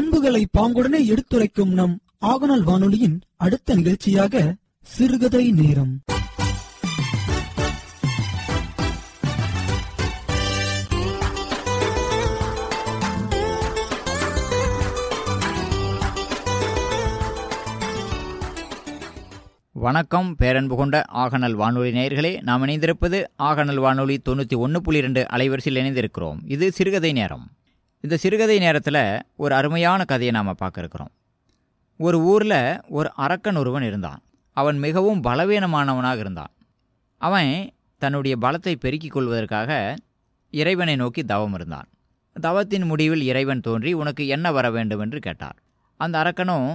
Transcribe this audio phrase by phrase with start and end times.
[0.00, 6.00] பண்புகளை பாங்குடனே எடுத்துரைக்கும் நம் ஆகநாள் வானொலியின் அடுத்த நிகழ்ச்சியாக சிறுகதை நேரம்.
[19.72, 22.42] வணக்கம் பேரன்பு கொண்ட ஆகநல் வானொலி நேயர்களே.
[22.42, 26.36] நாம் இணைந்திருப்பது ஆகநல் வானொலி தொண்ணூற்றி ஒன்று புள்ளி இரண்டு அலைவரிசையில் இணைந்திருக்கிறோம்.
[26.44, 27.50] இது சிறுகதை நேரம்.
[28.04, 28.98] இந்த சிறுகதை நேரத்தில்
[29.36, 31.10] ஒரு அருமையான கதையை நாம் பார்க்க இருக்கிறோம்
[32.00, 34.20] ஒரு ஊரில் ஒரு அரக்கன் ஒருவன் இருந்தான்.
[34.56, 36.52] அவன் மிகவும் பலவீனமானவனாக இருந்தான்.
[37.20, 37.50] அவன்
[38.02, 39.96] தன்னுடைய பலத்தை பெருக்கிக் கொள்வதற்காக
[40.52, 41.88] இறைவனை நோக்கி தவம் இருந்தான்.
[42.36, 45.56] தவத்தின் முடிவில் இறைவன் தோன்றி உனக்கு என்ன வர வேண்டும் என்று கேட்டார்.
[45.96, 46.68] அந்த அரக்கனும்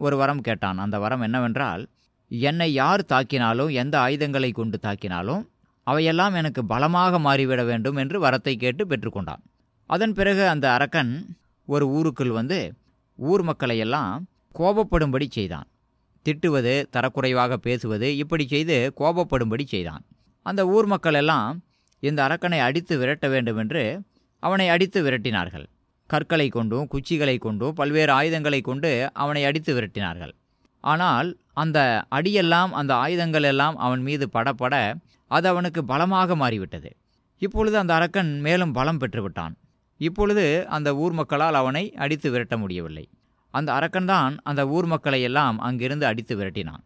[0.00, 0.78] ஒரு வரம் கேட்டான்.
[0.78, 1.82] அந்த வரம் என்னவென்றால்
[2.30, 5.42] என்னை யார் தாக்கினாலும் எந்த ஆயுதங்களை கொண்டு தாக்கினாலும்
[5.86, 9.42] அவையெல்லாம் எனக்கு பலமாக மாறிவிட வேண்டும் என்று வரத்தை கேட்டு பெற்றுக்கொண்டான்
[9.90, 11.12] அதன் பிறகு அந்த அரக்கன்
[11.68, 12.58] ஒரு ஊருக்குள் வந்து
[13.18, 14.14] ஊர் மக்களையெல்லாம்
[14.54, 15.68] கோபப்படும்படி செய்தான்.
[16.26, 20.02] திட்டுவது தரக்குறைவாக பேசுவது இப்படி செய்து கோபப்படும்படி செய்தான்.
[20.46, 21.50] அந்த ஊர் மக்கள் எல்லாம்
[22.02, 23.82] இந்த அரக்கனை அடித்து விரட்ட வேண்டும் என்று
[24.42, 25.66] அவனை அடித்து விரட்டினார்கள்.
[26.10, 28.90] கற்களை கொண்டும் குச்சிகளை கொண்டும் பல்வேறு ஆயுதங்களை கொண்டு
[29.22, 30.34] அவனை அடித்து விரட்டினார்கள்.
[30.84, 31.28] ஆனால்
[31.62, 31.78] அந்த
[32.18, 34.74] அடியெல்லாம் அந்த ஆயுதங்கள் எல்லாம் அவன் மீது படப்பட
[35.30, 36.90] அது அவனுக்கு பலமாக மாறிவிட்டது.
[37.42, 39.54] இப்பொழுது அந்த அரக்கன் மேலும் பலம் பெற்றுவிட்டான்.
[39.96, 43.08] இப்பொழுது அந்த ஊர் மக்களால் அவனை அடித்து விரட்ட முடியவில்லை.
[43.50, 46.82] அந்த அரக்கன்தான் அந்த ஊர் மக்களை எல்லாம் அங்கிருந்து அடித்து விரட்டினான்.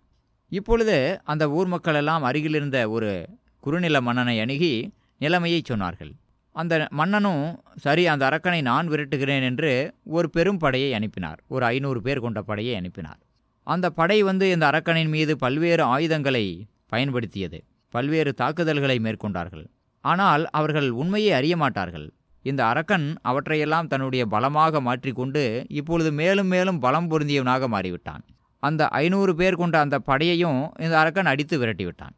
[0.48, 3.28] இப்பொழுது அந்த ஊர் மக்கள் எல்லாம் அருகிலிருந்த ஒரு
[3.60, 6.12] குறுநில மன்னனை அணுகி நிலைமையை சொன்னார்கள்.
[6.52, 11.40] அந்த மன்னனும் சரி அந்த அரக்கனை நான் விரட்டுகிறேன் என்று ஒரு பெரும் படையை அனுப்பினார்.
[11.48, 13.20] ஒரு ஐநூறு பேர் கொண்ட படையை அனுப்பினார்.
[13.62, 17.64] அந்த படை வந்து இந்த அரக்கனின் மீது பல்வேறு ஆயுதங்களை பயன்படுத்தியது.
[17.88, 19.66] பல்வேறு தாக்குதல்களை மேற்கொண்டார்கள்.
[20.04, 22.08] ஆனால் அவர்கள் உண்மையை அறிய மாட்டார்கள்.
[22.42, 28.22] இந்த அரக்கன் அவற்றையெல்லாம் தன்னுடைய பலமாக மாற்றிக்கொண்டு இப்பொழுது மேலும் மேலும் பலம் பொருந்தியவனாக மாறிவிட்டான்.
[28.62, 32.14] அந்த ஐநூறு பேர் கொண்ட அந்த படையையும் இந்த அரக்கன் அடித்து விரட்டிவிட்டான்.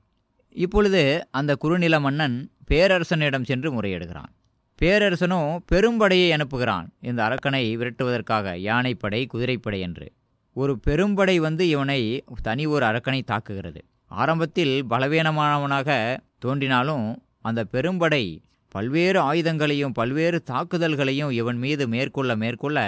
[0.50, 4.30] இப்பொழுது அந்த குறுநில மன்னன் பேரரசனிடம் சென்று முறையிடுகிறான்.
[4.78, 6.86] பேரரசனும் பெரும்படையை அனுப்புகிறான்.
[7.00, 10.12] இந்த அரக்கனை விரட்டுவதற்காக யானைப்படை குதிரைப்படை என்று.
[10.56, 13.80] ஒரு பெரும்படை வந்து இவனை தனி ஒரு அரக்கனை தாக்குகிறது.
[14.06, 18.24] ஆரம்பத்தில் பலவீனமானவனாக தோன்றினாலும் அந்த பெரும்படை
[18.74, 22.78] பல்வேறு ஆயுதங்களையும் பல்வேறு தாக்குதல்களையும் இவன் மீது மேற்கொள்ள மேற்கொள்ள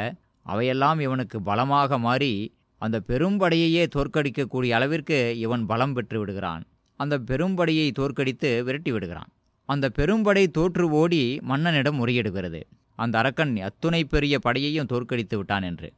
[0.46, 2.34] அவையெல்லாம் இவனுக்கு பலமாக மாறி
[2.82, 6.62] அந்த பெரும்படையையே தோற்கடிக்கக்கூடிய அளவிற்கு இவன் பலம் பெற்று விடுகிறான்.
[7.00, 9.30] அந்த பெரும்படையை தோற்கடித்து விரட்டி விடுகிறான்.
[9.68, 12.60] அந்த பெரும்படை தோற்று ஓடி மன்னனிடம் முறையிடுகிறது
[12.98, 15.88] அந்த அரக்கன் அத்துணை பெரிய படையையும் தோற்கடித்து விட்டான் என்று.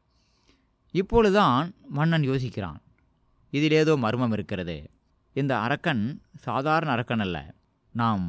[0.95, 2.79] இப்பொழுதுதான் மன்னன் யோசிக்கிறான்.
[3.53, 4.77] இதில் ஏதோ மர்மம் இருக்கிறது.
[5.37, 6.05] இந்த அரக்கன்
[6.39, 7.39] சாதாரண அரக்கன் அல்ல
[7.95, 8.25] நாம்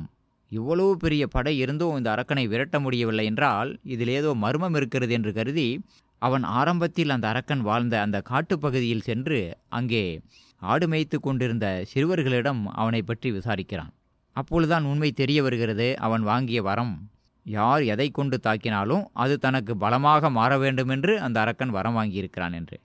[0.52, 5.68] இவ்வளவு பெரிய படை இருந்தும் இந்த அரக்கனை விரட்ட முடியவில்லை என்றால் இதில் ஏதோ மர்மம் இருக்கிறது என்று கருதி
[6.22, 10.04] அவன் ஆரம்பத்தில் அந்த அரக்கன் வாழ்ந்த அந்த காட்டுப்பகுதியில் சென்று அங்கே
[10.62, 13.92] ஆடு மேய்த்து கொண்டிருந்த சிறுவர்களிடம் அவனை பற்றி விசாரிக்கிறான்.
[14.36, 16.96] அப்பொழுதுதான் உண்மை தெரிய வருகிறது அவன் வாங்கிய வரம்
[17.46, 22.78] யார் எதை கொண்டு தாக்கினாலும் அது தனக்கு பலமாக மாற வேண்டுமென்று அந்த அரக்கன் வரம் வாங்கியிருக்கிறான் என்று.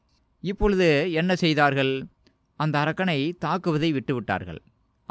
[0.45, 0.89] இப்பொழுது
[1.21, 1.93] என்ன செய்தார்கள்?
[2.61, 4.61] அந்த அரக்கனை தாக்குவதை விட்டுவிட்டார்கள்.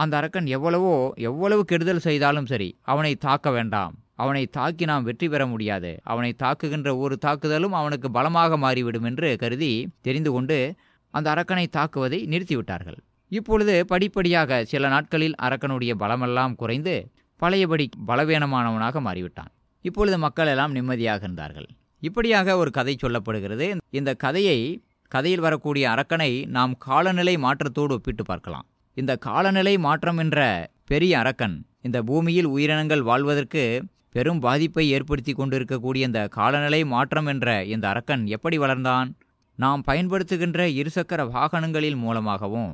[0.03, 0.94] அந்த அரக்கன் எவ்வளவோ
[1.29, 3.94] எவ்வளவு கெடுதல் செய்தாலும் சரி அவனை தாக்க வேண்டாம்.
[4.23, 5.91] அவனை தாக்கி நாம் வெற்றி பெற முடியாது.
[6.12, 9.72] அவனை தாக்குகின்ற ஒரு தாக்குதலும் அவனுக்கு பலமாக மாறிவிடும் என்று கருதி
[10.07, 10.57] தெரிந்து கொண்டு
[11.13, 13.00] அந்த அரக்கனை தாக்குவதை நிறுத்திவிட்டார்கள்.
[13.31, 16.95] இப்பொழுது படிப்படியாக சில நாட்களில் அரக்கனுடைய பலமெல்லாம் குறைந்து
[17.39, 19.51] பழையபடி பலவீனமானவனாக மாறிவிட்டான்.
[19.85, 21.69] இப்பொழுது மக்கள் எல்லாம் நிம்மதியாக இருந்தார்கள்.
[22.07, 23.68] இப்படியாக ஒரு கதை சொல்லப்படுகிறது.
[24.00, 24.59] இந்த கதையை
[25.12, 28.68] கதையில் வரக்கூடிய அரக்கனை நாம் காலநிலை மாற்றத்தோடு ஒப்பிட்டு பார்க்கலாம்.
[28.97, 30.40] இந்த காலநிலை மாற்றம் என்ற
[30.85, 33.63] பெரிய அரக்கன் இந்த பூமியில் உயிரினங்கள் வாழ்வதற்கு
[34.12, 39.09] பெரும் பாதிப்பை ஏற்படுத்தி கொண்டிருக்கக்கூடிய இந்த காலநிலை மாற்றம் என்ற இந்த அரக்கன் எப்படி வளர்ந்தான்?
[39.57, 42.72] நாம் பயன்படுத்துகின்ற இருசக்கர வாகனங்களின் மூலமாகவும்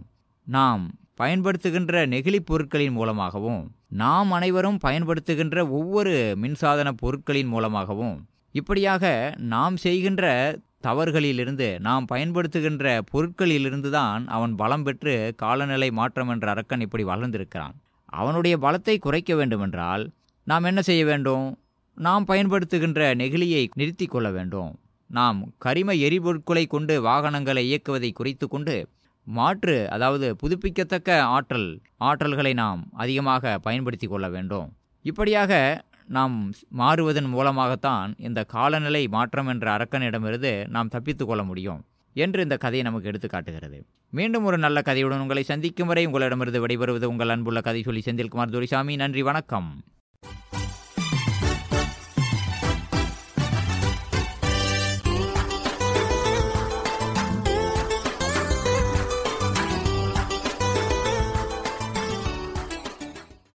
[0.48, 0.84] நாம்
[1.16, 8.16] பயன்படுத்துகின்ற நெகிழி பொருட்களின் மூலமாகவும் நாம் அனைவரும் பயன்படுத்துகின்ற ஒவ்வொரு மின்சாதன பொருட்களின் மூலமாகவும்
[8.52, 9.06] இப்படியாக
[9.38, 10.26] நாம் செய்கின்ற
[10.84, 17.76] தவறுகளிலிருந்து நாம் பயன்படுத்துகின்ற பொருட்களிலிருந்து தான் அவன் பலம் பெற்று காலநிலை மாற்றம் என்ற அரக்கன் இப்படி வளர்ந்திருக்கிறான்.
[18.20, 20.04] அவனுடைய பலத்தை குறைக்க வேண்டுமென்றால்
[20.48, 21.48] நாம் என்ன செய்ய வேண்டும்?
[21.98, 24.72] நாம் பயன்படுத்துகின்ற நெகிழியை நிறுத்தி கொள்ள வேண்டும்.
[25.10, 28.76] நாம் கரிம எரிபொருட்களை கொண்டு வாகனங்களை இயக்குவதை குறைத்து கொண்டு
[29.28, 31.70] மாற்று அதாவது புதுப்பிக்கத்தக்க ஆற்றல்
[32.00, 34.68] ஆற்றல்களை நாம் அதிகமாக பயன்படுத்தி கொள்ள வேண்டும்.
[35.06, 35.52] இப்படியாக
[36.08, 41.84] நாம் மாறுவதன் மூலமாகத்தான் இந்த காலநிலை மாற்றம் என்ற அரக்கனிடமிருந்து நாம் தப்பித்து கொள்ள முடியும்
[42.14, 43.86] என்று இந்த கதையை நமக்கு எடுத்து காட்டுகிறது.
[44.10, 48.96] மீண்டும் ஒரு நல்ல கதையுடன் உங்களை சந்திக்கும் வரை உங்களிடமிருந்து விடைபெறுவது உங்கள் அன்புள்ள கதை சொல்லி செந்தில்குமார் துரைசாமி.
[48.96, 49.84] நன்றி வணக்கம்.